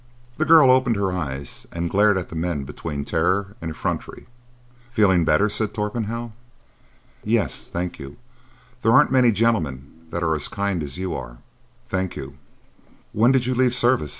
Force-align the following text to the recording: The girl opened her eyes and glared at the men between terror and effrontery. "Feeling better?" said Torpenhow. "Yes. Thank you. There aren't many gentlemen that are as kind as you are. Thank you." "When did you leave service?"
The 0.37 0.45
girl 0.45 0.71
opened 0.71 0.95
her 0.95 1.11
eyes 1.11 1.67
and 1.71 1.87
glared 1.87 2.17
at 2.17 2.29
the 2.29 2.35
men 2.35 2.63
between 2.63 3.05
terror 3.05 3.55
and 3.61 3.69
effrontery. 3.69 4.25
"Feeling 4.89 5.23
better?" 5.25 5.47
said 5.47 5.75
Torpenhow. 5.75 6.31
"Yes. 7.23 7.67
Thank 7.67 7.99
you. 7.99 8.17
There 8.81 8.93
aren't 8.93 9.11
many 9.11 9.31
gentlemen 9.31 10.07
that 10.09 10.23
are 10.23 10.33
as 10.33 10.47
kind 10.47 10.81
as 10.81 10.97
you 10.97 11.13
are. 11.13 11.37
Thank 11.87 12.15
you." 12.15 12.33
"When 13.13 13.31
did 13.31 13.45
you 13.45 13.53
leave 13.53 13.75
service?" 13.75 14.09